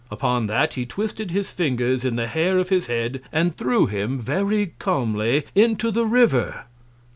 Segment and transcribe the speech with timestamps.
[0.09, 4.19] Upon that, he twisted his Fingers in the Hair of his Head, and threw him,
[4.19, 6.63] very calmly, into the River.